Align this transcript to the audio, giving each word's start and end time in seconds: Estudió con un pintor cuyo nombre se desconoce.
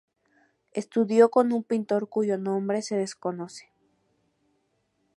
Estudió 0.71 1.29
con 1.29 1.51
un 1.53 1.63
pintor 1.63 2.09
cuyo 2.09 2.35
nombre 2.39 2.81
se 2.81 2.95
desconoce. 2.95 3.71